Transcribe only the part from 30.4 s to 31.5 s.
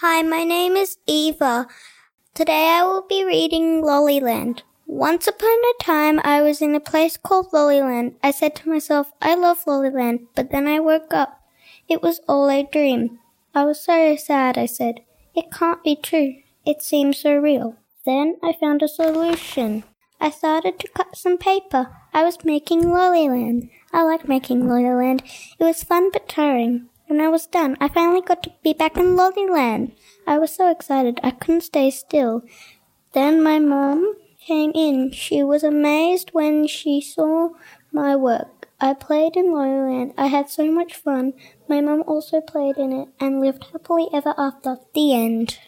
so excited I